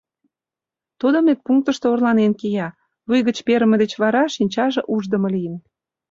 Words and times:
Тудо 0.99 1.17
медпунктышто 1.27 1.85
орланен 1.93 2.33
кия: 2.39 2.67
вуй 3.07 3.21
гыч 3.27 3.37
перыме 3.47 3.75
деч 3.83 3.91
вара 4.01 4.23
шинчаже 4.35 4.81
уждымо 4.93 5.27
лийын. 5.35 5.55